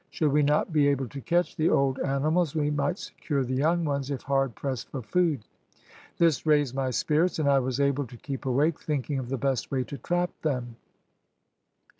[0.09, 3.85] Should we not be able to catch the old animals we might secure the young
[3.85, 5.41] ones if hard pressed for food.
[6.17, 9.69] This raised my spirits, and I was able to keep awake, thinking of the best
[9.69, 10.75] way to trap them.